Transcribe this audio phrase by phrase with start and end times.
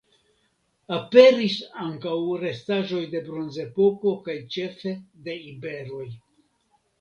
[0.95, 2.13] Aperis ankaŭ
[2.43, 4.95] restaĵoj de Bronzepoko kaj ĉefe
[5.29, 6.09] de iberoj.